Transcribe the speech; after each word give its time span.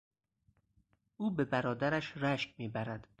او 1.17 1.31
به 1.35 1.45
برادرش 1.45 2.17
رشک 2.17 2.53
میبرد. 2.59 3.07